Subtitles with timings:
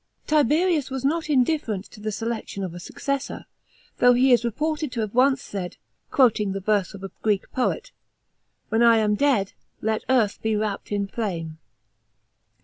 [0.29, 0.41] §24.
[0.43, 3.45] Tiberius was not indifferent to the selection of a successor,
[3.99, 5.77] though he is reported to have once said,
[6.09, 7.91] quoting the verse of a Greek poet,"
[8.69, 11.59] When I am dead, let earth be wrapt in flame."